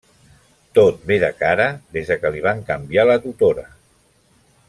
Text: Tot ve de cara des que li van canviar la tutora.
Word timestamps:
Tot 0.77 1.03
ve 1.11 1.17
de 1.23 1.29
cara 1.41 1.67
des 1.97 2.09
que 2.23 2.33
li 2.37 2.43
van 2.47 2.65
canviar 2.71 3.07
la 3.11 3.21
tutora. 3.27 3.67